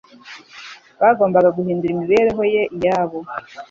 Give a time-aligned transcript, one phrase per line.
[1.01, 3.19] bagombaga guhindura imibereho Ye iyabo